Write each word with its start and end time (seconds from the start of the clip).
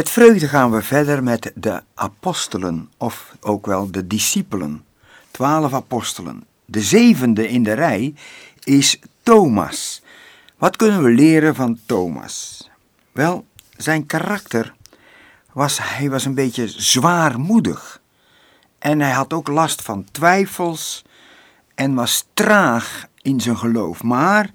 Met 0.00 0.10
vreugde 0.10 0.48
gaan 0.48 0.70
we 0.70 0.82
verder 0.82 1.22
met 1.22 1.52
de 1.54 1.82
apostelen, 1.94 2.90
of 2.96 3.36
ook 3.40 3.66
wel 3.66 3.90
de 3.90 4.06
discipelen. 4.06 4.84
Twaalf 5.30 5.72
apostelen. 5.72 6.44
De 6.64 6.80
zevende 6.80 7.48
in 7.48 7.62
de 7.62 7.72
rij 7.72 8.14
is 8.64 8.98
Thomas. 9.22 10.02
Wat 10.58 10.76
kunnen 10.76 11.02
we 11.02 11.10
leren 11.10 11.54
van 11.54 11.78
Thomas? 11.86 12.68
Wel, 13.12 13.46
zijn 13.76 14.06
karakter 14.06 14.74
was, 15.52 15.78
hij 15.82 16.10
was 16.10 16.24
een 16.24 16.34
beetje 16.34 16.68
zwaarmoedig. 16.68 18.00
En 18.78 19.00
hij 19.00 19.12
had 19.12 19.32
ook 19.32 19.48
last 19.48 19.82
van 19.82 20.06
twijfels 20.10 21.04
en 21.74 21.94
was 21.94 22.26
traag 22.34 23.06
in 23.22 23.40
zijn 23.40 23.58
geloof. 23.58 24.02
Maar 24.02 24.50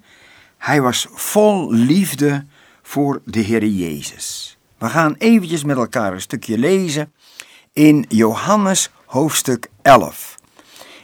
hij 0.58 0.80
was 0.80 1.06
vol 1.10 1.72
liefde 1.72 2.46
voor 2.82 3.20
de 3.24 3.40
Heer 3.40 3.66
Jezus. 3.66 4.55
We 4.78 4.88
gaan 4.88 5.14
eventjes 5.18 5.64
met 5.64 5.76
elkaar 5.76 6.12
een 6.12 6.20
stukje 6.20 6.58
lezen 6.58 7.12
in 7.72 8.04
Johannes 8.08 8.90
hoofdstuk 9.04 9.68
11. 9.82 10.34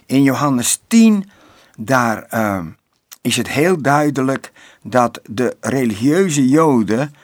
In 0.06 0.22
Johannes 0.22 0.82
10, 0.86 1.30
daar 1.78 2.26
uh, 2.34 2.66
is 3.20 3.36
het 3.36 3.48
heel 3.48 3.82
duidelijk 3.82 4.52
dat 4.82 5.20
de 5.30 5.56
religieuze 5.60 6.48
Joden 6.48 7.14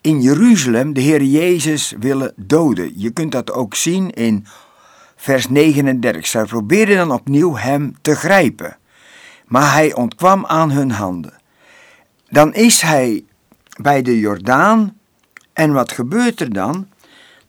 in 0.00 0.20
Jeruzalem 0.20 0.92
de 0.92 1.00
Heer 1.00 1.22
Jezus 1.22 1.94
willen 1.98 2.32
doden. 2.36 2.92
Je 3.00 3.10
kunt 3.10 3.32
dat 3.32 3.52
ook 3.52 3.74
zien 3.74 4.10
in 4.10 4.46
vers 5.16 5.48
39. 5.48 6.26
Zij 6.26 6.44
probeerden 6.44 6.96
dan 6.96 7.12
opnieuw 7.12 7.56
hem 7.56 7.94
te 8.00 8.14
grijpen, 8.14 8.76
maar 9.46 9.72
hij 9.72 9.94
ontkwam 9.94 10.46
aan 10.46 10.70
hun 10.70 10.90
handen. 10.90 11.38
Dan 12.28 12.54
is 12.54 12.80
hij 12.80 13.24
bij 13.80 14.02
de 14.02 14.18
Jordaan 14.18 14.99
en 15.60 15.72
wat 15.72 15.92
gebeurt 15.92 16.40
er 16.40 16.52
dan? 16.52 16.88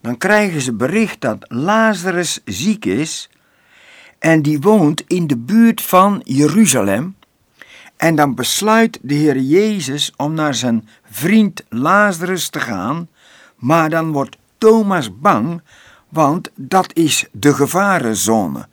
Dan 0.00 0.18
krijgen 0.18 0.60
ze 0.60 0.72
bericht 0.72 1.20
dat 1.20 1.44
Lazarus 1.48 2.40
ziek 2.44 2.84
is 2.84 3.30
en 4.18 4.42
die 4.42 4.60
woont 4.60 5.04
in 5.06 5.26
de 5.26 5.36
buurt 5.36 5.82
van 5.82 6.20
Jeruzalem. 6.24 7.16
En 7.96 8.14
dan 8.14 8.34
besluit 8.34 8.98
de 9.02 9.14
Heer 9.14 9.38
Jezus 9.38 10.12
om 10.16 10.34
naar 10.34 10.54
zijn 10.54 10.88
vriend 11.10 11.64
Lazarus 11.68 12.48
te 12.48 12.60
gaan, 12.60 13.08
maar 13.56 13.90
dan 13.90 14.12
wordt 14.12 14.36
Thomas 14.58 15.18
bang, 15.18 15.62
want 16.08 16.50
dat 16.54 16.96
is 16.96 17.26
de 17.32 17.54
gevarenzone. 17.54 18.68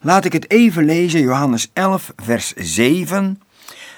Laat 0.00 0.24
ik 0.24 0.32
het 0.32 0.50
even 0.50 0.84
lezen, 0.84 1.20
Johannes 1.20 1.70
11, 1.72 2.12
vers 2.16 2.52
7. 2.56 3.40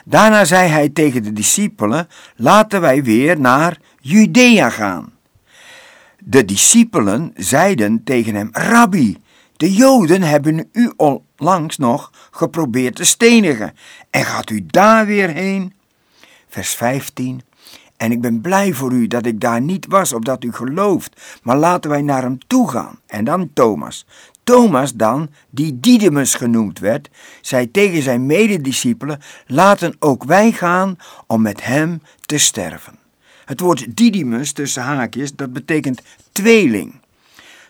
Daarna 0.05 0.45
zei 0.45 0.69
hij 0.69 0.89
tegen 0.89 1.23
de 1.23 1.33
discipelen: 1.33 2.09
Laten 2.37 2.81
wij 2.81 3.03
weer 3.03 3.41
naar 3.41 3.79
Judea 4.01 4.71
gaan. 4.71 5.13
De 6.19 6.45
discipelen 6.45 7.33
zeiden 7.37 8.05
tegen 8.05 8.35
hem: 8.35 8.49
Rabbi, 8.53 9.17
de 9.57 9.73
Joden 9.73 10.23
hebben 10.23 10.69
u 10.73 10.93
onlangs 10.97 11.79
nog 11.79 12.11
geprobeerd 12.31 12.97
te 12.97 13.05
stenigen. 13.05 13.75
En 14.11 14.25
gaat 14.25 14.51
u 14.51 14.67
daar 14.67 15.07
weer 15.07 15.29
heen? 15.29 15.73
Vers 16.49 16.75
15. 16.75 17.43
En 17.97 18.13
ik 18.13 18.21
ben 18.21 18.41
blij 18.41 18.73
voor 18.73 18.93
u 18.93 19.07
dat 19.07 19.27
ik 19.27 19.41
daar 19.41 19.61
niet 19.61 19.87
was, 19.87 20.13
opdat 20.13 20.45
u 20.45 20.53
gelooft. 20.53 21.41
Maar 21.43 21.57
laten 21.57 21.91
wij 21.91 22.03
naar 22.03 22.23
hem 22.23 22.39
toe 22.47 22.71
gaan. 22.71 22.99
En 23.07 23.25
dan 23.25 23.51
Thomas. 23.55 24.07
Thomas 24.45 24.95
dan, 24.95 25.31
die 25.51 25.81
Didymus 25.81 26.35
genoemd 26.35 26.79
werd, 26.79 27.11
zei 27.41 27.71
tegen 27.71 28.03
zijn 28.03 28.27
medediscipelen: 28.27 29.21
Laten 29.47 29.97
ook 29.99 30.25
wij 30.25 30.53
gaan 30.53 30.97
om 31.27 31.43
met 31.43 31.65
hem 31.65 32.03
te 32.21 32.39
sterven. 32.39 32.99
Het 33.45 33.61
woord 33.61 33.97
Didymus 33.97 34.53
tussen 34.53 34.83
haakjes, 34.83 35.35
dat 35.35 35.53
betekent 35.53 36.03
tweeling. 36.33 37.01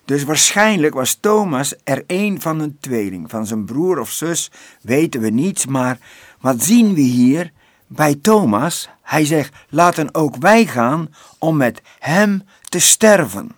Dus 0.05 0.25
waarschijnlijk 0.25 0.95
was 0.95 1.15
Thomas 1.21 1.75
er 1.85 2.05
een 2.07 2.41
van 2.41 2.61
een 2.61 2.77
tweeling. 2.81 3.31
Van 3.31 3.47
zijn 3.47 3.65
broer 3.65 3.99
of 3.99 4.11
zus 4.11 4.51
weten 4.81 5.21
we 5.21 5.31
niets, 5.31 5.67
maar 5.67 5.99
wat 6.41 6.63
zien 6.63 6.95
we 6.95 7.01
hier 7.01 7.53
bij 7.87 8.15
Thomas? 8.15 8.89
Hij 9.03 9.25
zegt: 9.25 9.55
Laten 9.69 10.15
ook 10.15 10.37
wij 10.37 10.67
gaan 10.67 11.09
om 11.39 11.57
met 11.57 11.83
hem 11.99 12.43
te 12.69 12.79
sterven. 12.79 13.51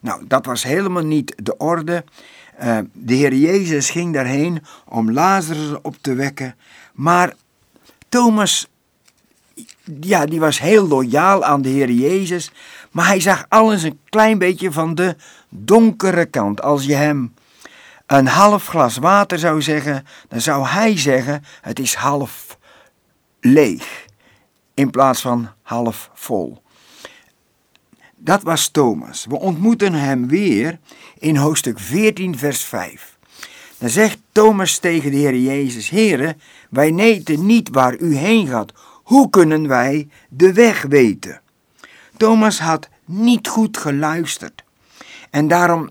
Nou, 0.00 0.26
dat 0.26 0.46
was 0.46 0.62
helemaal 0.62 1.04
niet 1.04 1.34
de 1.42 1.56
orde. 1.56 2.04
Uh, 2.60 2.78
de 2.92 3.14
Heer 3.14 3.34
Jezus 3.34 3.90
ging 3.90 4.14
daarheen 4.14 4.62
om 4.88 5.12
Lazarus 5.12 5.80
op 5.82 5.96
te 6.00 6.14
wekken. 6.14 6.56
Maar 6.92 7.32
Thomas, 8.08 8.68
ja, 10.00 10.26
die 10.26 10.40
was 10.40 10.60
heel 10.60 10.88
loyaal 10.88 11.44
aan 11.44 11.62
de 11.62 11.68
Heer 11.68 11.90
Jezus. 11.90 12.50
Maar 12.90 13.06
hij 13.06 13.20
zag 13.20 13.44
alles 13.48 13.82
een 13.82 13.98
klein 14.08 14.38
beetje 14.38 14.72
van 14.72 14.94
de 14.94 15.16
donkere 15.48 16.24
kant. 16.24 16.62
Als 16.62 16.84
je 16.84 16.94
hem 16.94 17.34
een 18.06 18.26
half 18.26 18.66
glas 18.66 18.96
water 18.96 19.38
zou 19.38 19.62
zeggen, 19.62 20.06
dan 20.28 20.40
zou 20.40 20.66
hij 20.66 20.98
zeggen: 20.98 21.44
het 21.60 21.78
is 21.78 21.94
half 21.94 22.58
leeg. 23.40 24.06
In 24.74 24.90
plaats 24.90 25.20
van 25.20 25.48
half 25.62 26.10
vol. 26.14 26.62
Dat 28.24 28.42
was 28.42 28.68
Thomas. 28.68 29.26
We 29.28 29.38
ontmoeten 29.38 29.92
hem 29.92 30.28
weer 30.28 30.78
in 31.18 31.36
hoofdstuk 31.36 31.78
14, 31.78 32.38
vers 32.38 32.64
5. 32.64 33.18
Dan 33.78 33.88
zegt 33.88 34.18
Thomas 34.32 34.78
tegen 34.78 35.10
de 35.10 35.16
Heer 35.16 35.36
Jezus: 35.36 35.90
Heere, 35.90 36.36
wij 36.70 36.94
weten 36.94 37.46
niet 37.46 37.68
waar 37.72 37.98
u 37.98 38.14
heen 38.14 38.46
gaat. 38.46 38.72
Hoe 39.02 39.30
kunnen 39.30 39.68
wij 39.68 40.08
de 40.28 40.52
weg 40.52 40.82
weten? 40.82 41.40
Thomas 42.16 42.58
had 42.58 42.88
niet 43.04 43.48
goed 43.48 43.76
geluisterd. 43.76 44.64
En 45.30 45.48
daarom 45.48 45.90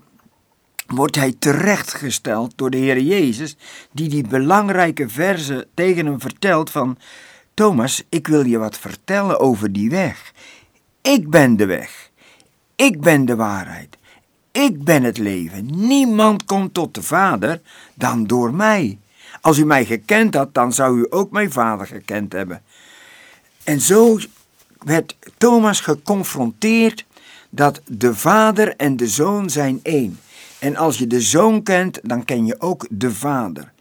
wordt 0.86 1.16
hij 1.16 1.34
terechtgesteld 1.38 2.52
door 2.56 2.70
de 2.70 2.76
Heer 2.76 3.00
Jezus, 3.00 3.56
die 3.90 4.08
die 4.08 4.26
belangrijke 4.26 5.08
verse 5.08 5.68
tegen 5.74 6.06
hem 6.06 6.20
vertelt 6.20 6.70
van 6.70 6.98
Thomas, 7.54 8.02
ik 8.08 8.26
wil 8.26 8.46
je 8.46 8.58
wat 8.58 8.78
vertellen 8.78 9.40
over 9.40 9.72
die 9.72 9.90
weg. 9.90 10.32
Ik 11.02 11.30
ben 11.30 11.56
de 11.56 11.66
weg. 11.66 12.10
Ik 12.82 13.00
ben 13.00 13.24
de 13.24 13.36
waarheid. 13.36 13.98
Ik 14.52 14.84
ben 14.84 15.02
het 15.02 15.18
leven. 15.18 15.86
Niemand 15.86 16.44
komt 16.44 16.74
tot 16.74 16.94
de 16.94 17.02
Vader 17.02 17.60
dan 17.94 18.26
door 18.26 18.54
mij. 18.54 18.98
Als 19.40 19.58
u 19.58 19.64
mij 19.64 19.84
gekend 19.84 20.34
had, 20.34 20.54
dan 20.54 20.72
zou 20.72 21.00
u 21.00 21.06
ook 21.10 21.30
mijn 21.30 21.52
Vader 21.52 21.86
gekend 21.86 22.32
hebben. 22.32 22.62
En 23.64 23.80
zo 23.80 24.18
werd 24.78 25.16
Thomas 25.38 25.80
geconfronteerd 25.80 27.04
dat 27.50 27.80
de 27.86 28.14
Vader 28.14 28.76
en 28.76 28.96
de 28.96 29.08
Zoon 29.08 29.50
zijn 29.50 29.80
één. 29.82 30.20
En 30.58 30.76
als 30.76 30.98
je 30.98 31.06
de 31.06 31.20
Zoon 31.20 31.62
kent, 31.62 31.98
dan 32.02 32.24
ken 32.24 32.46
je 32.46 32.60
ook 32.60 32.86
de 32.90 33.12
Vader. 33.12 33.72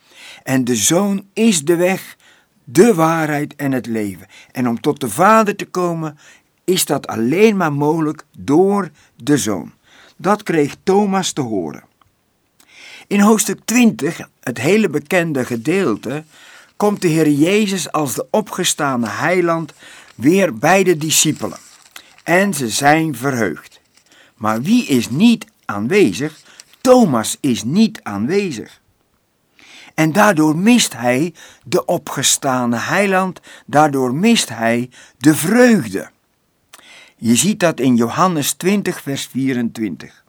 En 0.43 0.63
de 0.63 0.75
Zoon 0.75 1.25
is 1.33 1.65
de 1.65 1.75
weg, 1.75 2.17
de 2.63 2.93
waarheid 2.93 3.55
en 3.55 3.71
het 3.71 3.85
leven. 3.85 4.27
En 4.51 4.67
om 4.67 4.81
tot 4.81 4.99
de 4.99 5.09
Vader 5.09 5.55
te 5.55 5.65
komen, 5.65 6.17
is 6.63 6.85
dat 6.85 7.07
alleen 7.07 7.57
maar 7.57 7.73
mogelijk 7.73 8.25
door 8.37 8.89
de 9.15 9.37
Zoon. 9.37 9.71
Dat 10.17 10.43
kreeg 10.43 10.75
Thomas 10.83 11.31
te 11.31 11.41
horen. 11.41 11.83
In 13.07 13.19
hoofdstuk 13.19 13.59
20, 13.65 14.29
het 14.39 14.57
hele 14.57 14.89
bekende 14.89 15.45
gedeelte, 15.45 16.23
komt 16.75 17.01
de 17.01 17.07
Heer 17.07 17.29
Jezus 17.29 17.91
als 17.91 18.13
de 18.15 18.27
opgestane 18.29 19.07
heiland 19.07 19.73
weer 20.15 20.57
bij 20.57 20.83
de 20.83 20.97
discipelen. 20.97 21.57
En 22.23 22.53
ze 22.53 22.69
zijn 22.69 23.15
verheugd. 23.15 23.79
Maar 24.35 24.61
wie 24.61 24.85
is 24.85 25.09
niet 25.09 25.45
aanwezig? 25.65 26.39
Thomas 26.81 27.37
is 27.39 27.63
niet 27.63 27.99
aanwezig. 28.03 28.81
En 29.93 30.11
daardoor 30.11 30.57
mist 30.57 30.93
hij 30.93 31.33
de 31.63 31.85
opgestane 31.85 32.77
heiland, 32.77 33.39
daardoor 33.65 34.15
mist 34.15 34.49
hij 34.49 34.89
de 35.17 35.35
vreugde. 35.35 36.09
Je 37.23 37.35
ziet 37.35 37.59
dat 37.59 37.79
in 37.79 37.95
Johannes 37.95 38.53
20, 38.53 39.01
vers 39.01 39.25
24. 39.25 40.23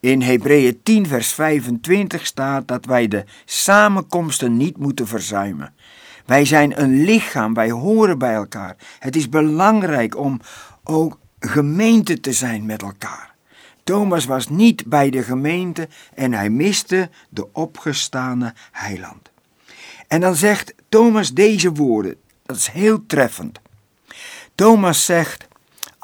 In 0.00 0.22
Hebreeën 0.22 0.82
10, 0.82 1.06
vers 1.06 1.32
25 1.32 2.26
staat 2.26 2.68
dat 2.68 2.84
wij 2.84 3.08
de 3.08 3.24
samenkomsten 3.44 4.56
niet 4.56 4.76
moeten 4.76 5.06
verzuimen. 5.06 5.74
Wij 6.26 6.44
zijn 6.44 6.80
een 6.80 7.04
lichaam, 7.04 7.54
wij 7.54 7.70
horen 7.70 8.18
bij 8.18 8.34
elkaar. 8.34 8.76
Het 8.98 9.16
is 9.16 9.28
belangrijk 9.28 10.16
om 10.16 10.40
ook 10.84 11.18
gemeente 11.38 12.20
te 12.20 12.32
zijn 12.32 12.66
met 12.66 12.82
elkaar. 12.82 13.34
Thomas 13.84 14.24
was 14.24 14.48
niet 14.48 14.86
bij 14.86 15.10
de 15.10 15.22
gemeente 15.22 15.88
en 16.14 16.32
hij 16.32 16.50
miste 16.50 17.10
de 17.28 17.52
opgestane 17.52 18.54
heiland. 18.72 19.30
En 20.08 20.20
dan 20.20 20.34
zegt 20.34 20.74
Thomas 20.88 21.32
deze 21.32 21.72
woorden, 21.72 22.16
dat 22.42 22.56
is 22.56 22.68
heel 22.68 23.06
treffend. 23.06 23.60
Thomas 24.54 25.04
zegt, 25.04 25.50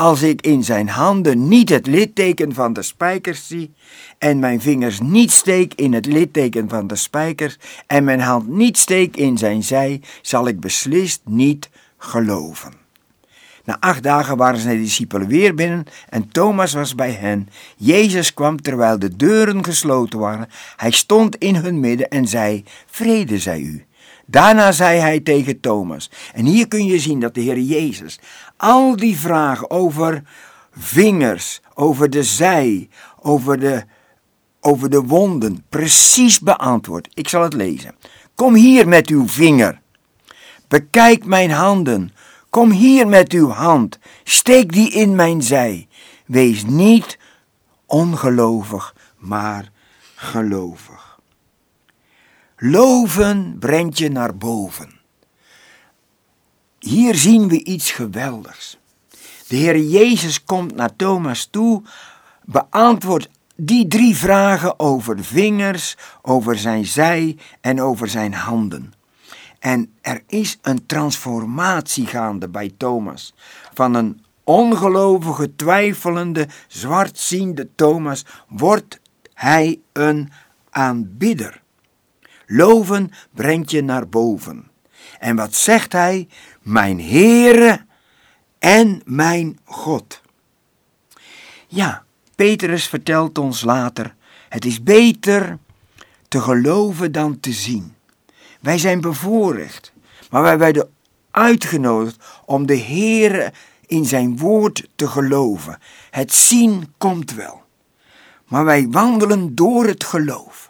als 0.01 0.23
ik 0.23 0.43
in 0.43 0.65
zijn 0.65 0.89
handen 0.89 1.49
niet 1.49 1.69
het 1.69 1.87
litteken 1.87 2.55
van 2.55 2.73
de 2.73 2.83
spijkers 2.83 3.47
zie, 3.47 3.75
en 4.19 4.39
mijn 4.39 4.61
vingers 4.61 5.01
niet 5.01 5.31
steek 5.31 5.75
in 5.75 5.93
het 5.93 6.07
litteken 6.07 6.69
van 6.69 6.87
de 6.87 6.97
spijkers, 6.97 7.59
en 7.87 8.05
mijn 8.05 8.21
hand 8.21 8.49
niet 8.49 8.79
steek 8.79 9.17
in 9.17 9.39
zijn 9.39 9.63
zij, 9.63 10.01
zal 10.23 10.49
ik 10.49 10.61
beslist 10.61 11.21
niet 11.25 11.71
geloven. 11.97 12.73
Na 13.65 13.77
acht 13.81 14.03
dagen 14.03 14.37
waren 14.37 14.61
zijn 14.61 14.79
discipelen 14.79 15.29
weer 15.29 15.55
binnen 15.55 15.85
en 16.09 16.29
Thomas 16.29 16.73
was 16.73 16.95
bij 16.95 17.13
hen. 17.13 17.49
Jezus 17.77 18.35
kwam 18.35 18.63
terwijl 18.63 18.99
de 18.99 19.17
deuren 19.17 19.65
gesloten 19.65 20.19
waren. 20.19 20.49
Hij 20.77 20.91
stond 20.91 21.37
in 21.37 21.55
hun 21.55 21.81
midden 21.81 22.09
en 22.09 22.29
zei: 22.29 22.65
Vrede 22.87 23.39
zij 23.39 23.61
u. 23.61 23.88
Daarna 24.31 24.73
zei 24.73 24.99
hij 24.99 25.21
tegen 25.21 25.61
Thomas, 25.61 26.11
en 26.33 26.45
hier 26.45 26.69
kun 26.69 26.85
je 26.85 26.99
zien 26.99 27.21
dat 27.21 27.35
de 27.35 27.41
Heer 27.41 27.59
Jezus 27.59 28.19
al 28.57 28.97
die 28.97 29.19
vragen 29.19 29.71
over 29.71 30.23
vingers, 30.73 31.61
over 31.75 32.11
de 32.11 32.23
zij, 32.23 32.89
over 33.21 33.61
de, 33.61 33.85
over 34.61 34.91
de 34.91 35.03
wonden, 35.03 35.65
precies 35.69 36.41
beantwoordt. 36.41 37.09
Ik 37.15 37.29
zal 37.29 37.43
het 37.43 37.55
lezen. 37.55 37.95
Kom 38.35 38.55
hier 38.55 38.89
met 38.89 39.09
uw 39.09 39.29
vinger. 39.29 39.81
Bekijk 40.69 41.25
mijn 41.25 41.51
handen. 41.51 42.13
Kom 42.51 42.71
hier 42.71 43.09
met 43.09 43.33
uw 43.33 43.49
hand. 43.49 43.99
Steek 44.25 44.73
die 44.73 44.91
in 44.91 45.15
mijn 45.15 45.43
zij. 45.43 45.89
Wees 46.27 46.65
niet 46.65 47.19
ongelovig, 47.87 48.95
maar 49.17 49.71
gelovig. 50.15 51.08
Loven 52.61 53.57
brengt 53.59 53.99
je 53.99 54.11
naar 54.11 54.37
boven. 54.37 55.01
Hier 56.79 57.15
zien 57.15 57.49
we 57.49 57.65
iets 57.65 57.91
geweldigs. 57.91 58.79
De 59.49 59.57
Heer 59.57 59.79
Jezus 59.79 60.45
komt 60.45 60.75
naar 60.75 60.97
Thomas 60.97 61.49
toe, 61.51 61.83
beantwoordt 62.45 63.29
die 63.57 63.89
drie 63.89 64.17
vragen 64.17 64.79
over 64.79 65.25
vingers, 65.25 65.97
over 66.23 66.59
zijn 66.59 66.87
zij 66.87 67.37
en 67.61 67.81
over 67.81 68.09
zijn 68.09 68.35
handen. 68.35 68.93
En 69.59 69.93
er 70.01 70.23
is 70.27 70.59
een 70.63 70.87
transformatie 70.87 72.07
gaande 72.07 72.49
bij 72.49 72.73
Thomas. 72.77 73.35
Van 73.75 73.95
een 73.95 74.25
ongelovige, 74.45 75.57
twijfelende, 75.57 76.49
zwartziende 76.69 77.69
Thomas 77.75 78.25
wordt 78.49 79.01
hij 79.35 79.81
een 79.93 80.31
aanbidder. 80.71 81.63
Loven 82.51 83.11
brengt 83.35 83.71
je 83.71 83.83
naar 83.83 84.09
boven. 84.09 84.71
En 85.19 85.37
wat 85.37 85.55
zegt 85.55 85.93
hij? 85.93 86.29
Mijn 86.63 87.01
Heere 87.01 87.85
en 88.59 89.03
mijn 89.05 89.59
God. 89.65 90.21
Ja, 91.67 92.05
Petrus 92.35 92.87
vertelt 92.89 93.39
ons 93.39 93.63
later: 93.63 94.15
het 94.49 94.65
is 94.65 94.83
beter 94.83 95.59
te 96.29 96.41
geloven 96.41 97.13
dan 97.13 97.41
te 97.41 97.53
zien. 97.53 97.95
Wij 98.61 98.79
zijn 98.79 99.01
bevoorrecht, 99.01 99.93
maar 100.31 100.43
wij 100.43 100.59
werden 100.59 100.91
uitgenodigd 101.31 102.17
om 102.45 102.67
de 102.67 102.75
Heer 102.75 103.53
in 103.87 104.05
zijn 104.05 104.39
woord 104.39 104.89
te 104.97 105.09
geloven. 105.09 105.79
Het 106.11 106.35
zien 106.35 106.95
komt 106.99 107.35
wel, 107.35 107.63
maar 108.47 108.65
wij 108.65 108.89
wandelen 108.89 109.55
door 109.55 109.87
het 109.87 110.05
geloof. 110.05 110.68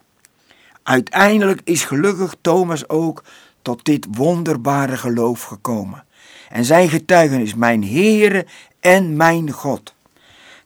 Uiteindelijk 0.89 1.61
is 1.65 1.85
gelukkig 1.85 2.35
Thomas 2.41 2.89
ook 2.89 3.25
tot 3.63 3.85
dit 3.85 4.07
wonderbare 4.11 4.97
geloof 4.97 5.43
gekomen. 5.43 6.05
En 6.49 6.65
zijn 6.65 6.89
getuigenis, 6.89 7.55
mijn 7.55 7.85
Heere 7.85 8.47
en 8.81 9.17
mijn 9.17 9.51
God. 9.51 9.95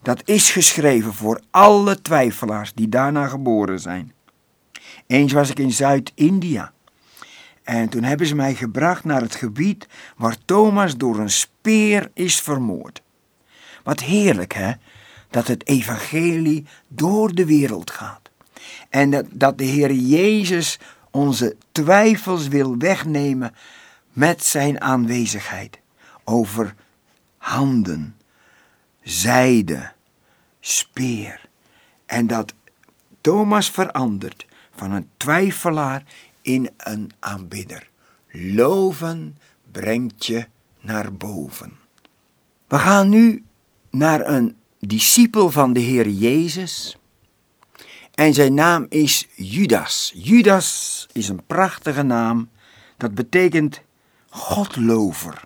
Dat 0.01 0.21
is 0.25 0.51
geschreven 0.51 1.13
voor 1.13 1.41
alle 1.51 2.01
twijfelaars 2.01 2.73
die 2.73 2.89
daarna 2.89 3.27
geboren 3.27 3.79
zijn. 3.79 4.13
Eens 5.07 5.33
was 5.33 5.49
ik 5.49 5.59
in 5.59 5.71
Zuid-India. 5.71 6.71
En 7.63 7.89
toen 7.89 8.03
hebben 8.03 8.27
ze 8.27 8.35
mij 8.35 8.55
gebracht 8.55 9.03
naar 9.03 9.21
het 9.21 9.35
gebied 9.35 9.87
waar 10.17 10.37
Thomas 10.45 10.97
door 10.97 11.19
een 11.19 11.29
speer 11.29 12.11
is 12.13 12.39
vermoord. 12.39 13.01
Wat 13.83 13.99
heerlijk 13.99 14.53
hè, 14.53 14.71
dat 15.29 15.47
het 15.47 15.67
evangelie 15.67 16.65
door 16.87 17.35
de 17.35 17.45
wereld 17.45 17.91
gaat. 17.91 18.22
En 18.93 19.27
dat, 19.31 19.57
de 19.57 19.63
Heer 19.63 19.93
Jezus 19.93 20.79
onze 21.11 21.55
twijfels 21.71 22.47
wil 22.47 22.77
wegnemen 22.77 23.55
met 24.11 24.43
zijn 24.43 24.81
aanwezigheid. 24.81 25.79
Over 26.23 26.75
handen, 27.37 28.15
zijde, 29.01 29.91
speer. 30.59 31.41
En 32.05 32.27
dat 32.27 32.53
Thomas 33.21 33.69
verandert 33.69 34.45
van 34.75 34.91
een 34.91 35.09
twijfelaar 35.17 36.03
in 36.41 36.69
een 36.77 37.11
aanbidder. 37.19 37.89
Loven 38.31 39.37
brengt 39.71 40.25
je 40.25 40.47
naar 40.79 41.13
boven. 41.13 41.73
We 42.67 42.79
gaan 42.79 43.09
nu 43.09 43.43
naar 43.89 44.27
een 44.27 44.55
discipel 44.79 45.51
van 45.51 45.73
de 45.73 45.79
Heer 45.79 46.09
Jezus. 46.09 46.97
En 48.13 48.33
zijn 48.33 48.53
naam 48.53 48.85
is 48.89 49.27
Judas. 49.35 50.11
Judas 50.15 51.07
is 51.11 51.29
een 51.29 51.45
prachtige 51.45 52.03
naam. 52.03 52.49
Dat 52.97 53.15
betekent 53.15 53.81
Godlover. 54.29 55.41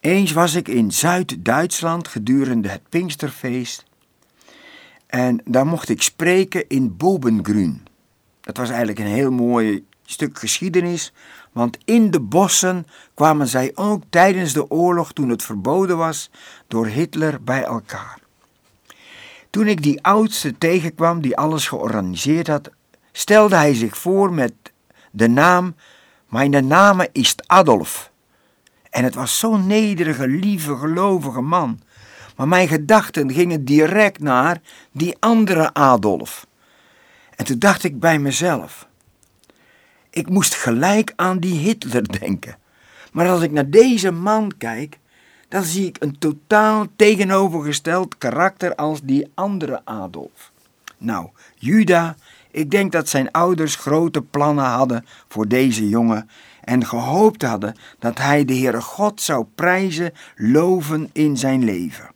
Eens 0.00 0.32
was 0.32 0.54
ik 0.54 0.68
in 0.68 0.92
Zuid-Duitsland 0.92 2.08
gedurende 2.08 2.68
het 2.68 2.88
Pinksterfeest. 2.88 3.84
En 5.06 5.40
daar 5.44 5.66
mocht 5.66 5.88
ik 5.88 6.02
spreken 6.02 6.68
in 6.68 6.96
Bobengrün. 6.96 7.86
Dat 8.40 8.56
was 8.56 8.68
eigenlijk 8.68 8.98
een 8.98 9.06
heel 9.06 9.30
mooi 9.30 9.86
stuk 10.04 10.38
geschiedenis, 10.38 11.12
want 11.52 11.78
in 11.84 12.10
de 12.10 12.20
bossen 12.20 12.86
kwamen 13.14 13.46
zij 13.48 13.72
ook 13.74 14.02
tijdens 14.10 14.52
de 14.52 14.70
oorlog, 14.70 15.12
toen 15.12 15.28
het 15.28 15.42
verboden 15.42 15.96
was, 15.96 16.30
door 16.68 16.86
Hitler 16.86 17.42
bij 17.42 17.62
elkaar. 17.62 18.21
Toen 19.52 19.66
ik 19.66 19.82
die 19.82 20.02
oudste 20.02 20.58
tegenkwam 20.58 21.20
die 21.20 21.36
alles 21.36 21.68
georganiseerd 21.68 22.46
had, 22.46 22.70
stelde 23.12 23.56
hij 23.56 23.74
zich 23.74 23.96
voor 23.96 24.32
met 24.32 24.52
de 25.10 25.28
naam, 25.28 25.74
mijn 26.28 26.66
naam 26.66 27.06
is 27.12 27.34
Adolf. 27.46 28.10
En 28.90 29.04
het 29.04 29.14
was 29.14 29.38
zo'n 29.38 29.66
nederige, 29.66 30.28
lieve, 30.28 30.76
gelovige 30.76 31.40
man. 31.40 31.80
Maar 32.36 32.48
mijn 32.48 32.68
gedachten 32.68 33.32
gingen 33.32 33.64
direct 33.64 34.20
naar 34.20 34.60
die 34.92 35.16
andere 35.18 35.74
Adolf. 35.74 36.46
En 37.36 37.44
toen 37.44 37.58
dacht 37.58 37.84
ik 37.84 38.00
bij 38.00 38.18
mezelf, 38.18 38.88
ik 40.10 40.28
moest 40.28 40.54
gelijk 40.54 41.12
aan 41.16 41.38
die 41.38 41.58
Hitler 41.58 42.18
denken. 42.18 42.56
Maar 43.12 43.28
als 43.28 43.42
ik 43.42 43.50
naar 43.50 43.70
deze 43.70 44.10
man 44.10 44.52
kijk, 44.58 44.98
dan 45.52 45.62
zie 45.62 45.86
ik 45.86 45.96
een 46.00 46.18
totaal 46.18 46.86
tegenovergesteld 46.96 48.18
karakter 48.18 48.74
als 48.74 49.00
die 49.02 49.30
andere 49.34 49.80
Adolf. 49.84 50.50
Nou, 50.98 51.28
Juda, 51.54 52.16
ik 52.50 52.70
denk 52.70 52.92
dat 52.92 53.08
zijn 53.08 53.30
ouders 53.30 53.74
grote 53.74 54.22
plannen 54.22 54.64
hadden 54.64 55.06
voor 55.28 55.48
deze 55.48 55.88
jongen 55.88 56.30
en 56.60 56.86
gehoopt 56.86 57.42
hadden 57.42 57.76
dat 57.98 58.18
hij 58.18 58.44
de 58.44 58.54
Heere 58.54 58.80
God 58.80 59.20
zou 59.20 59.46
prijzen, 59.54 60.12
loven 60.36 61.10
in 61.12 61.36
zijn 61.36 61.64
leven. 61.64 62.10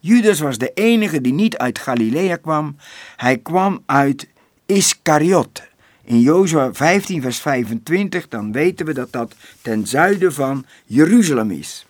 Judas 0.00 0.40
was 0.40 0.58
de 0.58 0.72
enige 0.74 1.20
die 1.20 1.32
niet 1.32 1.56
uit 1.56 1.78
Galilea 1.78 2.36
kwam. 2.36 2.76
Hij 3.16 3.38
kwam 3.38 3.82
uit 3.86 4.28
Iskariot. 4.66 5.62
In 6.04 6.20
Jozua 6.20 6.74
15, 6.74 7.22
vers 7.22 7.38
25, 7.38 8.28
dan 8.28 8.52
weten 8.52 8.86
we 8.86 8.94
dat 8.94 9.12
dat 9.12 9.34
ten 9.62 9.86
zuiden 9.86 10.32
van 10.32 10.66
Jeruzalem 10.84 11.50
is. 11.50 11.86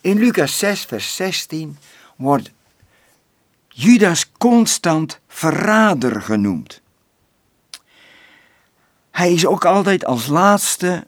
In 0.00 0.18
Lucas 0.18 0.58
6, 0.58 0.84
vers 0.84 1.16
16 1.16 1.78
wordt 2.16 2.52
Judas 3.68 4.32
constant 4.38 5.20
verrader 5.28 6.22
genoemd. 6.22 6.80
Hij 9.10 9.32
is 9.32 9.46
ook 9.46 9.64
altijd 9.64 10.04
als 10.04 10.26
laatste 10.26 11.06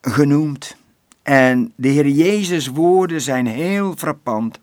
genoemd. 0.00 0.76
En 1.22 1.72
de 1.76 1.88
Heer 1.88 2.08
Jezus' 2.08 2.66
woorden 2.66 3.20
zijn 3.20 3.46
heel 3.46 3.94
frappant. 3.96 4.58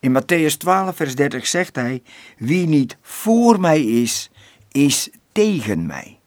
In 0.00 0.20
Matthäus 0.20 0.56
12, 0.56 0.96
vers 0.96 1.14
30 1.14 1.46
zegt 1.46 1.76
hij: 1.76 2.02
Wie 2.38 2.66
niet 2.66 2.96
voor 3.02 3.60
mij 3.60 3.82
is, 3.82 4.30
is 4.70 5.10
tegen 5.32 5.86
mij. 5.86 6.18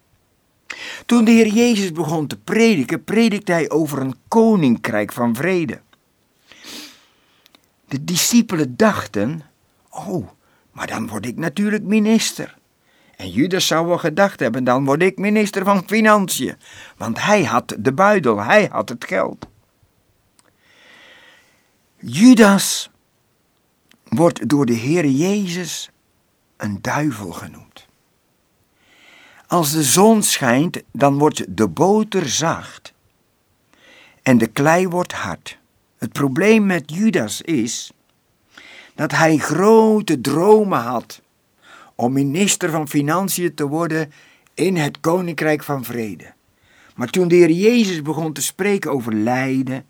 Toen 1.05 1.25
de 1.25 1.31
Heer 1.31 1.47
Jezus 1.47 1.91
begon 1.91 2.27
te 2.27 2.37
prediken, 2.37 3.03
predikte 3.03 3.51
hij 3.51 3.69
over 3.69 3.99
een 3.99 4.15
koninkrijk 4.27 5.11
van 5.11 5.35
vrede. 5.35 5.81
De 7.95 8.03
discipelen 8.03 8.75
dachten: 8.75 9.41
Oh, 9.89 10.27
maar 10.71 10.87
dan 10.87 11.07
word 11.07 11.25
ik 11.25 11.37
natuurlijk 11.37 11.83
minister. 11.83 12.57
En 13.15 13.29
Judas 13.29 13.67
zou 13.67 13.87
wel 13.87 13.97
gedacht 13.97 14.39
hebben: 14.39 14.63
dan 14.63 14.85
word 14.85 15.01
ik 15.01 15.17
minister 15.17 15.63
van 15.63 15.83
Financiën. 15.87 16.55
Want 16.97 17.21
hij 17.21 17.43
had 17.43 17.75
de 17.79 17.93
buidel, 17.93 18.43
hij 18.43 18.67
had 18.71 18.89
het 18.89 19.05
geld. 19.05 19.47
Judas 21.97 22.89
wordt 24.03 24.49
door 24.49 24.65
de 24.65 24.73
Heer 24.73 25.05
Jezus 25.05 25.89
een 26.57 26.81
duivel 26.81 27.31
genoemd. 27.31 27.87
Als 29.47 29.71
de 29.71 29.83
zon 29.83 30.23
schijnt, 30.23 30.81
dan 30.91 31.17
wordt 31.17 31.57
de 31.57 31.67
boter 31.67 32.29
zacht 32.29 32.93
en 34.21 34.37
de 34.37 34.47
klei 34.47 34.87
wordt 34.87 35.13
hard. 35.13 35.57
Het 36.05 36.13
probleem 36.13 36.65
met 36.65 36.91
Judas 36.93 37.41
is 37.41 37.91
dat 38.95 39.11
hij 39.11 39.37
grote 39.37 40.21
dromen 40.21 40.79
had 40.79 41.21
om 41.95 42.13
minister 42.13 42.69
van 42.69 42.87
Financiën 42.87 43.53
te 43.53 43.67
worden 43.67 44.11
in 44.53 44.75
het 44.75 44.99
koninkrijk 44.99 45.63
van 45.63 45.83
vrede. 45.83 46.33
Maar 46.95 47.09
toen 47.09 47.27
de 47.27 47.35
Heer 47.35 47.51
Jezus 47.51 48.01
begon 48.01 48.33
te 48.33 48.41
spreken 48.41 48.91
over 48.91 49.13
lijden, 49.13 49.85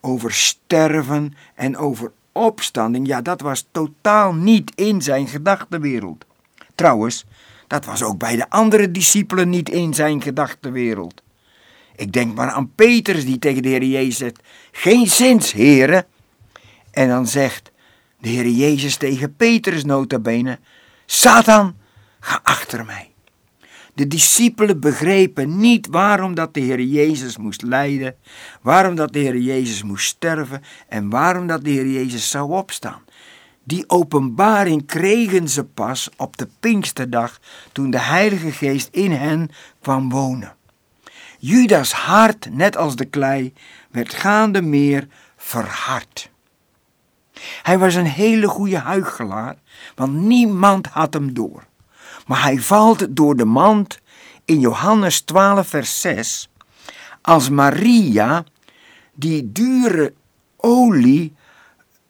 over 0.00 0.32
sterven 0.32 1.34
en 1.54 1.76
over 1.76 2.12
opstanding, 2.32 3.06
ja, 3.06 3.22
dat 3.22 3.40
was 3.40 3.66
totaal 3.70 4.34
niet 4.34 4.72
in 4.74 5.02
zijn 5.02 5.26
gedachtenwereld. 5.26 6.24
Trouwens, 6.74 7.24
dat 7.66 7.84
was 7.84 8.02
ook 8.02 8.18
bij 8.18 8.36
de 8.36 8.50
andere 8.50 8.90
discipelen 8.90 9.48
niet 9.48 9.68
in 9.68 9.94
zijn 9.94 10.22
gedachtenwereld. 10.22 11.22
Ik 11.96 12.12
denk 12.12 12.34
maar 12.34 12.50
aan 12.50 12.74
Petrus 12.74 13.24
die 13.24 13.38
tegen 13.38 13.62
de 13.62 13.68
Heer 13.68 13.84
Jezus 13.84 14.16
zegt, 14.16 14.40
geen 14.72 15.06
zins, 15.06 15.52
heren. 15.52 16.06
En 16.90 17.08
dan 17.08 17.26
zegt 17.26 17.72
de 18.18 18.28
Heer 18.28 18.48
Jezus 18.48 18.96
tegen 18.96 19.36
Petrus 19.36 19.84
notabene, 19.84 20.58
Satan, 21.06 21.76
ga 22.20 22.40
achter 22.42 22.84
mij. 22.84 23.12
De 23.94 24.06
discipelen 24.06 24.80
begrepen 24.80 25.56
niet 25.58 25.86
waarom 25.86 26.34
dat 26.34 26.54
de 26.54 26.60
Heer 26.60 26.80
Jezus 26.80 27.36
moest 27.36 27.62
lijden, 27.62 28.16
waarom 28.62 28.94
dat 28.94 29.12
de 29.12 29.18
Heer 29.18 29.38
Jezus 29.38 29.82
moest 29.82 30.06
sterven 30.06 30.62
en 30.88 31.10
waarom 31.10 31.46
dat 31.46 31.64
de 31.64 31.70
Heer 31.70 31.86
Jezus 31.86 32.30
zou 32.30 32.52
opstaan. 32.52 33.02
Die 33.64 33.84
openbaring 33.86 34.86
kregen 34.86 35.48
ze 35.48 35.64
pas 35.64 36.10
op 36.16 36.36
de 36.36 36.48
Pinksterdag 36.60 37.40
toen 37.72 37.90
de 37.90 38.00
Heilige 38.00 38.52
Geest 38.52 38.88
in 38.92 39.12
hen 39.12 39.50
kwam 39.80 40.10
wonen. 40.10 40.56
Judas 41.44 41.92
hart, 41.92 42.48
net 42.50 42.76
als 42.76 42.96
de 42.96 43.04
klei, 43.04 43.52
werd 43.90 44.14
gaande 44.14 44.62
meer 44.62 45.08
verhard. 45.36 46.30
Hij 47.62 47.78
was 47.78 47.94
een 47.94 48.06
hele 48.06 48.48
goede 48.48 48.78
huichelaar, 48.78 49.56
want 49.94 50.12
niemand 50.12 50.86
had 50.86 51.14
hem 51.14 51.34
door. 51.34 51.66
Maar 52.26 52.42
hij 52.42 52.58
valt 52.58 53.16
door 53.16 53.36
de 53.36 53.44
mand 53.44 54.00
in 54.44 54.60
Johannes 54.60 55.20
12, 55.20 55.68
vers 55.68 56.00
6, 56.00 56.50
als 57.22 57.48
Maria 57.48 58.44
die 59.14 59.52
dure 59.52 60.14
olie 60.56 61.32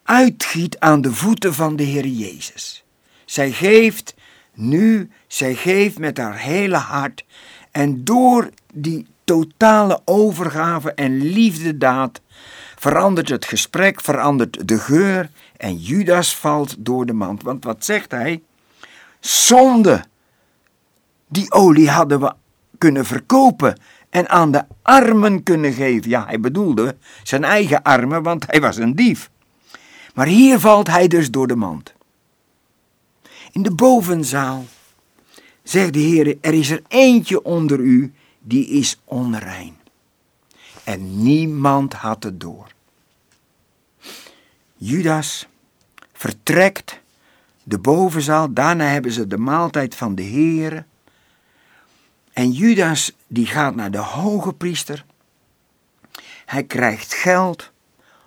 uitgiet 0.03 0.79
aan 0.79 1.01
de 1.01 1.13
voeten 1.13 1.55
van 1.55 1.77
de 1.77 1.83
Heer 1.83 2.07
Jezus. 2.07 2.85
Zij 3.25 3.51
geeft 3.51 4.15
nu, 4.55 5.11
zij 5.27 5.55
geeft 5.55 5.99
met 5.99 6.19
haar 6.19 6.39
hele 6.39 6.77
hart 6.77 7.25
en 7.71 8.05
door 8.05 8.51
die 8.75 9.13
totale 9.25 10.01
overgave 10.05 10.93
en 10.93 11.23
liefdedaad 11.23 12.21
verandert 12.77 13.29
het 13.29 13.45
gesprek, 13.45 14.01
verandert 14.01 14.69
de 14.69 14.79
geur 14.79 15.31
en 15.57 15.77
Judas 15.77 16.37
valt 16.37 16.75
door 16.79 17.07
de 17.07 17.13
mand. 17.13 17.43
Want 17.43 17.65
wat 17.65 17.85
zegt 17.85 18.11
hij? 18.11 18.43
Zonde. 19.21 20.05
Die 21.29 21.53
olie 21.53 21.91
hadden 21.91 22.21
we 22.21 22.33
kunnen 22.79 23.05
verkopen 23.05 23.81
en 24.11 24.29
aan 24.29 24.51
de 24.51 24.65
armen 24.83 25.43
kunnen 25.43 25.73
geven. 25.73 26.11
Ja, 26.11 26.25
hij 26.27 26.41
bedoelde 26.41 26.97
zijn 27.23 27.45
eigen 27.45 27.83
armen, 27.83 28.23
want 28.23 28.45
hij 28.47 28.61
was 28.61 28.77
een 28.77 28.95
dief. 28.95 29.31
Maar 30.15 30.27
hier 30.27 30.59
valt 30.59 30.87
hij 30.87 31.09
dus 31.09 31.31
door 31.31 31.47
de 31.47 31.57
mand. 31.57 31.95
In 33.53 33.63
de 33.63 33.75
bovenzaal 33.75 34.65
zegt 35.63 35.93
de 35.93 35.99
Heer: 35.99 36.37
Er 36.41 36.55
is 36.55 36.71
er 36.71 36.83
eentje 36.89 37.43
onder 37.43 37.79
u 37.79 38.13
die 38.47 38.67
is 38.67 39.01
onrein. 39.05 39.77
En 40.85 41.23
niemand 41.23 41.93
had 41.93 42.23
het 42.23 42.41
door. 42.41 42.73
Judas 44.77 45.47
vertrekt 46.13 47.01
de 47.63 47.79
bovenzaal, 47.79 48.53
daarna 48.53 48.85
hebben 48.85 49.13
ze 49.13 49.27
de 49.27 49.39
maaltijd 49.39 49.95
van 49.95 50.15
de 50.15 50.23
Heer. 50.23 50.85
En 52.33 52.51
Judas 52.51 53.13
die 53.27 53.47
gaat 53.47 53.75
naar 53.75 53.91
de 53.91 53.99
hoge 53.99 54.53
priester. 54.53 55.05
Hij 56.45 56.65
krijgt 56.65 57.15
geld 57.15 57.73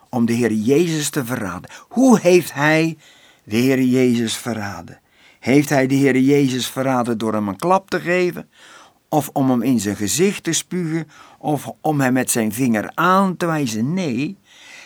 om 0.09 0.25
de 0.25 0.33
Heer 0.33 0.51
Jezus 0.51 1.09
te 1.09 1.25
verraden. 1.25 1.69
Hoe 1.88 2.19
heeft 2.19 2.53
hij 2.53 2.97
de 3.43 3.55
Heer 3.55 3.81
Jezus 3.81 4.38
verraden? 4.38 5.00
Heeft 5.39 5.69
hij 5.69 5.88
de 5.88 5.95
Heer 5.95 6.17
Jezus 6.17 6.67
verraden 6.67 7.17
door 7.17 7.33
hem 7.33 7.47
een 7.47 7.57
klap 7.57 7.89
te 7.89 8.00
geven? 8.00 8.50
Of 9.09 9.29
om 9.33 9.49
hem 9.49 9.61
in 9.61 9.79
zijn 9.79 9.95
gezicht 9.95 10.43
te 10.43 10.53
spugen? 10.53 11.09
Of 11.37 11.71
om 11.81 12.01
hem 12.01 12.13
met 12.13 12.31
zijn 12.31 12.53
vinger 12.53 12.91
aan 12.93 13.37
te 13.37 13.45
wijzen? 13.45 13.93
Nee, 13.93 14.37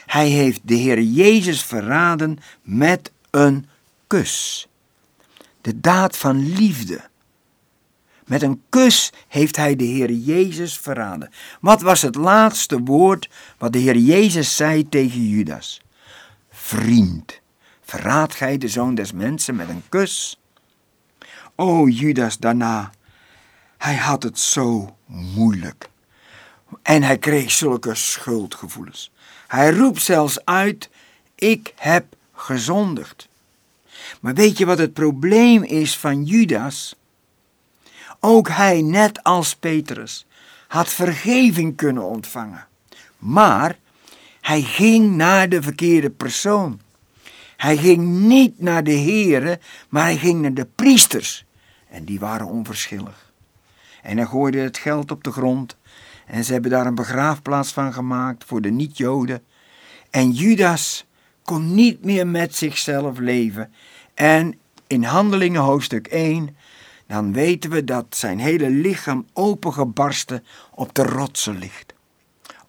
hij 0.05 0.27
heeft 0.27 0.61
de 0.63 0.75
Heer 0.75 1.01
Jezus 1.01 1.63
verraden 1.63 2.39
met 2.61 3.11
een 3.29 3.65
kus. 4.07 4.67
De 5.61 5.79
daad 5.79 6.17
van 6.17 6.53
liefde. 6.53 7.09
Met 8.25 8.41
een 8.41 8.61
kus 8.69 9.13
heeft 9.27 9.55
hij 9.55 9.75
de 9.75 9.83
Heer 9.83 10.11
Jezus 10.11 10.77
verraden. 10.77 11.29
Wat 11.61 11.81
was 11.81 12.01
het 12.01 12.15
laatste 12.15 12.79
woord 12.79 13.29
wat 13.57 13.73
de 13.73 13.79
Heer 13.79 13.97
Jezus 13.97 14.55
zei 14.55 14.89
tegen 14.89 15.27
Judas? 15.27 15.81
Vriend, 16.49 17.39
verraad 17.81 18.35
gij 18.35 18.57
de 18.57 18.67
zoon 18.67 18.95
des 18.95 19.11
mensen 19.11 19.55
met 19.55 19.69
een 19.69 19.83
kus? 19.89 20.39
O 21.55 21.87
Judas 21.87 22.37
daarna, 22.37 22.91
hij 23.81 23.95
had 23.95 24.23
het 24.23 24.39
zo 24.39 24.95
moeilijk. 25.05 25.89
En 26.81 27.03
hij 27.03 27.17
kreeg 27.17 27.51
zulke 27.51 27.95
schuldgevoelens. 27.95 29.11
Hij 29.47 29.71
roept 29.71 30.01
zelfs 30.01 30.45
uit: 30.45 30.89
Ik 31.35 31.73
heb 31.75 32.05
gezondigd. 32.33 33.27
Maar 34.19 34.33
weet 34.33 34.57
je 34.57 34.65
wat 34.65 34.77
het 34.77 34.93
probleem 34.93 35.63
is 35.63 35.97
van 35.97 36.23
Judas? 36.23 36.95
Ook 38.19 38.49
hij, 38.49 38.81
net 38.81 39.23
als 39.23 39.55
Petrus, 39.55 40.25
had 40.67 40.89
vergeving 40.89 41.75
kunnen 41.75 42.03
ontvangen. 42.03 42.67
Maar 43.17 43.77
hij 44.41 44.61
ging 44.61 45.15
naar 45.15 45.49
de 45.49 45.61
verkeerde 45.61 46.09
persoon. 46.09 46.81
Hij 47.57 47.77
ging 47.77 48.07
niet 48.07 48.59
naar 48.59 48.83
de 48.83 48.91
heren, 48.91 49.61
maar 49.89 50.03
hij 50.03 50.17
ging 50.17 50.41
naar 50.41 50.53
de 50.53 50.67
priesters. 50.75 51.45
En 51.89 52.05
die 52.05 52.19
waren 52.19 52.47
onverschillig. 52.47 53.30
En 54.01 54.17
hij 54.17 54.25
gooide 54.25 54.59
het 54.59 54.77
geld 54.77 55.11
op 55.11 55.23
de 55.23 55.31
grond. 55.31 55.77
En 56.25 56.43
ze 56.43 56.53
hebben 56.53 56.71
daar 56.71 56.85
een 56.85 56.95
begraafplaats 56.95 57.71
van 57.71 57.93
gemaakt 57.93 58.43
voor 58.43 58.61
de 58.61 58.69
niet-Joden. 58.69 59.43
En 60.09 60.31
Judas 60.31 61.05
kon 61.43 61.75
niet 61.75 62.05
meer 62.05 62.27
met 62.27 62.55
zichzelf 62.55 63.17
leven. 63.17 63.73
En 64.13 64.59
in 64.87 65.03
Handelingen 65.03 65.61
hoofdstuk 65.61 66.07
1 66.07 66.55
dan 67.11 67.33
weten 67.33 67.69
we 67.69 67.83
dat 67.83 68.05
zijn 68.09 68.39
hele 68.39 68.69
lichaam 68.69 69.25
opengebarsten 69.33 70.43
op 70.71 70.93
de 70.93 71.03
rotsen 71.03 71.57
ligt. 71.57 71.93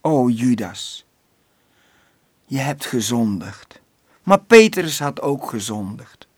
O 0.01 0.29
Judas, 0.29 1.07
je 2.45 2.59
hebt 2.59 2.87
gezondigd. 2.87 3.81
Maar 4.23 4.41
Petrus 4.41 4.99
had 4.99 5.21
ook 5.21 5.49
gezondigd. 5.49 6.29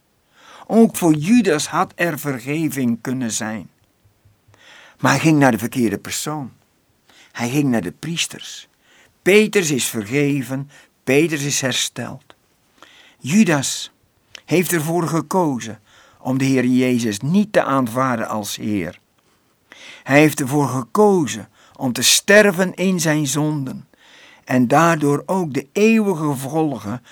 Ook 0.67 0.97
voor 0.97 1.15
Judas 1.15 1.67
had 1.67 1.93
er 1.95 2.19
vergeving 2.19 2.99
kunnen 3.01 3.31
zijn. 3.31 3.69
Maar 5.01 5.11
hij 5.11 5.21
ging 5.21 5.39
naar 5.39 5.51
de 5.51 5.59
verkeerde 5.59 5.99
persoon. 5.99 6.53
Hij 7.33 7.49
ging 7.49 7.71
naar 7.71 7.83
de 7.83 7.93
priesters. 7.93 8.69
Petrus 9.23 9.71
is 9.71 9.85
vergeven, 9.85 10.71
Petrus 11.05 11.43
is 11.43 11.61
hersteld. 11.61 12.35
Judas 13.19 13.93
heeft 14.45 14.73
ervoor 14.73 15.09
gekozen 15.09 15.81
om 16.19 16.39
de 16.39 16.45
Heer 16.45 16.65
Jezus 16.65 17.21
niet 17.21 17.53
te 17.53 17.63
aanvaarden 17.63 18.29
als 18.29 18.57
Heer. 18.57 18.99
Hij 20.03 20.19
heeft 20.19 20.41
ervoor 20.41 20.69
gekozen 20.69 21.49
om 21.77 21.93
te 21.93 22.03
sterven 22.03 22.75
in 22.75 23.01
zijn 23.01 23.27
zonden 23.27 23.89
en 24.45 24.69
daardoor 24.69 25.23
ook 25.27 25.55
de 25.55 25.67
eeuwige 25.73 26.25
gevolgen 26.25 27.03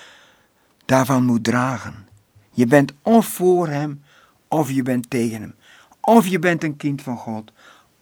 daarvan 0.85 1.25
moet 1.25 1.43
dragen. 1.43 2.07
Je 2.51 2.65
bent 2.65 2.93
of 3.01 3.25
voor 3.25 3.67
Hem 3.67 4.03
of 4.47 4.71
je 4.71 4.83
bent 4.83 5.09
tegen 5.09 5.41
Hem. 5.41 5.55
Of 6.01 6.27
je 6.27 6.39
bent 6.39 6.63
een 6.63 6.77
kind 6.77 7.01
van 7.01 7.17
God 7.17 7.51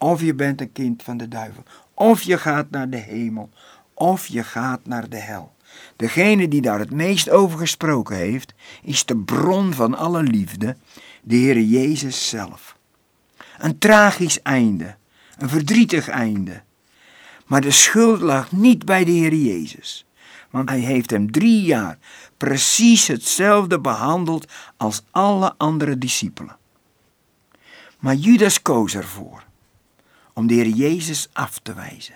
of 0.02 0.22
je 0.22 0.34
bent 0.34 0.62
een 0.62 0.72
kind 0.72 1.04
van 1.04 1.18
de 1.18 1.28
duivel. 1.28 1.64
Of 1.94 2.22
je 2.22 2.38
gaat 2.38 2.70
naar 2.70 2.90
de 2.90 2.98
hemel 2.98 3.50
of 3.94 4.28
je 4.28 4.44
gaat 4.44 4.86
naar 4.86 5.10
de 5.10 5.18
hel. 5.18 5.54
Degene 5.96 6.48
die 6.48 6.62
daar 6.62 6.80
het 6.80 6.92
meest 6.92 7.30
over 7.30 7.60
gesproken 7.60 8.16
heeft, 8.16 8.54
is 8.84 9.06
de 9.06 9.18
bron 9.18 9.74
van 9.74 9.98
alle 9.98 10.24
liefde, 10.24 10.76
de 11.24 11.36
Heer 11.36 11.60
Jezus 11.60 12.30
zelf. 12.30 12.78
Een 13.58 13.78
tragisch 13.78 14.42
einde, 14.42 14.96
een 15.38 15.50
verdrietig 15.50 16.08
einde. 16.08 16.62
Maar 17.46 17.62
de 17.62 17.72
schuld 17.72 18.22
lag 18.22 18.52
niet 18.52 18.86
bij 18.86 19.04
de 19.04 19.12
Heer 19.12 19.34
Jezus, 19.34 20.06
want 20.50 20.70
hij 20.70 20.80
heeft 20.80 21.10
hem 21.10 21.32
drie 21.32 21.62
jaar 21.62 21.98
precies 22.38 23.08
hetzelfde 23.08 23.80
behandeld 23.80 24.52
als 24.78 25.04
alle 25.12 25.54
andere 25.58 25.98
discipelen. 25.98 26.58
Maar 28.00 28.16
Judas 28.16 28.62
koos 28.62 28.96
ervoor 28.96 29.50
om 30.42 30.48
de 30.48 30.54
Heer 30.54 30.68
Jezus 30.68 31.30
af 31.34 31.60
te 31.60 31.74
wijzen. 31.74 32.16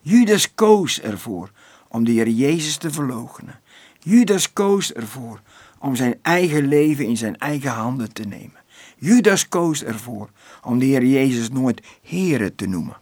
Judas 0.00 0.54
koos 0.54 1.00
ervoor 1.00 1.50
om 1.88 2.04
de 2.04 2.10
Heer 2.10 2.28
Jezus 2.28 2.76
te 2.76 2.90
verloochenen. 2.90 3.60
Judas 3.98 4.52
koos 4.52 4.92
ervoor 4.92 5.40
om 5.78 5.96
zijn 5.96 6.18
eigen 6.22 6.68
leven 6.68 7.06
in 7.06 7.16
zijn 7.16 7.38
eigen 7.38 7.70
handen 7.70 8.12
te 8.12 8.22
nemen. 8.22 8.60
Judas 8.96 9.48
koos 9.48 9.82
ervoor 9.82 10.30
om 10.62 10.78
de 10.78 10.84
Heer 10.84 11.04
Jezus 11.04 11.50
nooit 11.50 11.82
Heere 12.02 12.54
te 12.54 12.66
noemen. 12.66 12.96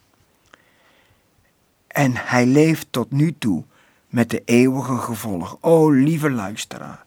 En 1.86 2.12
hij 2.16 2.46
leeft 2.46 2.86
tot 2.90 3.10
nu 3.10 3.34
toe 3.38 3.64
met 4.08 4.30
de 4.30 4.42
eeuwige 4.44 4.96
gevolg. 4.96 5.58
O 5.60 5.90
lieve 5.90 6.30
luisteraar, 6.30 7.04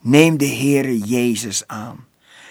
neem 0.00 0.36
de 0.36 0.48
Heere 0.48 0.98
Jezus 0.98 1.66
aan. 1.66 2.06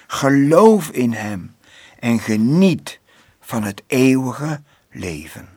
Geloof 0.07 0.89
in 0.89 1.13
Hem 1.13 1.55
en 1.99 2.19
geniet 2.19 2.99
van 3.49 3.63
het 3.63 3.83
eeuwige 3.87 4.61
leven. 4.89 5.49